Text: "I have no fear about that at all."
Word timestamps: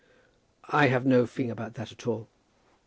"I 0.67 0.87
have 0.87 1.05
no 1.05 1.27
fear 1.27 1.51
about 1.51 1.75
that 1.75 1.91
at 1.91 2.07
all." 2.07 2.27